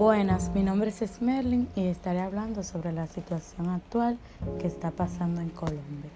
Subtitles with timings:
[0.00, 4.16] Buenas, mi nombre es Smerlin y estaré hablando sobre la situación actual
[4.58, 6.10] que está pasando en Colombia.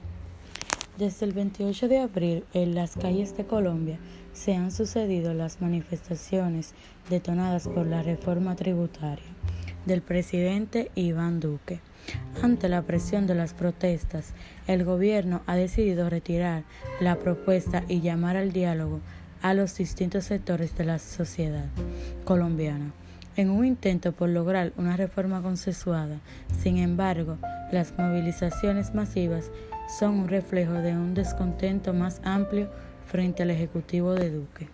[0.96, 3.98] Desde el 28 de abril, en las calles de Colombia
[4.32, 6.72] se han sucedido las manifestaciones
[7.10, 9.26] detonadas por la reforma tributaria
[9.84, 11.80] del presidente Iván Duque.
[12.42, 14.32] Ante la presión de las protestas,
[14.66, 16.64] el gobierno ha decidido retirar
[17.00, 19.00] la propuesta y llamar al diálogo
[19.42, 21.66] a los distintos sectores de la sociedad
[22.24, 22.94] colombiana
[23.36, 26.20] en un intento por lograr una reforma consensuada.
[26.62, 27.38] Sin embargo,
[27.72, 29.50] las movilizaciones masivas
[29.98, 32.68] son un reflejo de un descontento más amplio
[33.06, 34.68] frente al Ejecutivo de Duque.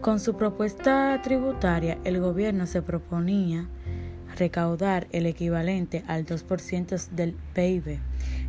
[0.00, 3.66] Con su propuesta tributaria, el gobierno se proponía
[4.36, 7.98] recaudar el equivalente al 2% del PIB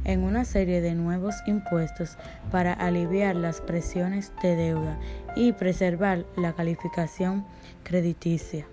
[0.06, 2.18] en una serie de nuevos impuestos
[2.52, 5.00] para aliviar las presiones de deuda
[5.36, 7.46] y preservar la calificación
[7.84, 8.66] crediticia.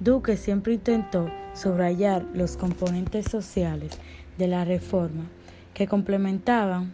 [0.00, 3.98] Duque siempre intentó subrayar los componentes sociales
[4.38, 5.24] de la reforma
[5.74, 6.92] que complementaban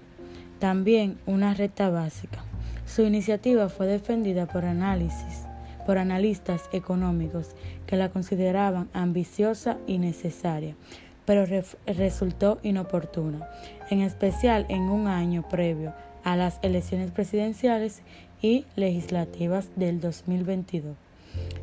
[0.59, 2.44] también una recta básica.
[2.87, 5.47] Su iniciativa fue defendida por análisis
[5.84, 7.55] por analistas económicos
[7.87, 10.77] que la consideraban ambiciosa y necesaria,
[11.25, 11.47] pero
[11.87, 13.48] resultó inoportuna,
[13.91, 18.03] en especial en un año previo a las elecciones presidenciales
[18.41, 20.97] y legislativas del 2022.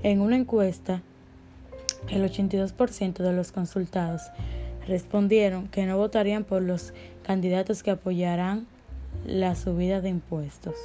[0.03, 1.01] En una encuesta,
[2.09, 4.21] el 82% de los consultados
[4.87, 6.93] respondieron que no votarían por los
[7.23, 8.65] candidatos que apoyarán
[9.25, 10.75] la subida de impuestos.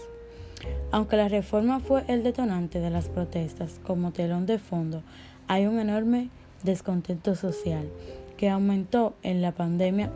[0.90, 5.02] Aunque la reforma fue el detonante de las protestas como telón de fondo,
[5.46, 6.30] hay un enorme
[6.62, 7.88] descontento social
[8.36, 10.10] que aumentó en la pandemia.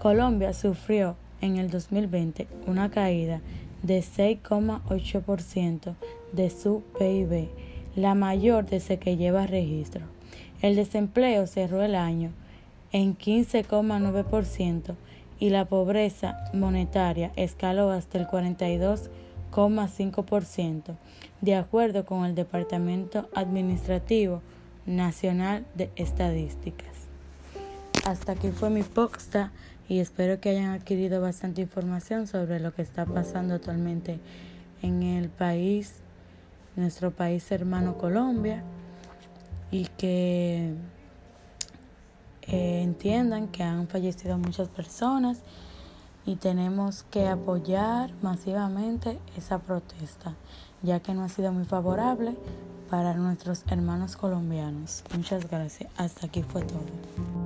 [0.00, 3.40] Colombia sufrió en el 2020 una caída
[3.82, 5.94] de 6,8%
[6.32, 7.48] de su PIB,
[7.96, 10.02] la mayor desde que lleva registro.
[10.62, 12.32] El desempleo cerró el año
[12.92, 14.94] en 15,9%
[15.38, 20.96] y la pobreza monetaria escaló hasta el 42,5%,
[21.40, 24.42] de acuerdo con el Departamento Administrativo
[24.88, 26.88] Nacional de Estadísticas.
[28.06, 29.52] Hasta aquí fue mi posta
[29.86, 34.18] y espero que hayan adquirido bastante información sobre lo que está pasando actualmente
[34.80, 35.96] en el país,
[36.74, 38.62] nuestro país hermano Colombia,
[39.70, 40.72] y que
[42.42, 45.40] eh, entiendan que han fallecido muchas personas
[46.24, 50.34] y tenemos que apoyar masivamente esa protesta,
[50.82, 52.36] ya que no ha sido muy favorable
[52.90, 55.04] para nuestros hermanos colombianos.
[55.14, 55.90] Muchas gracias.
[55.96, 57.37] Hasta aquí fue todo.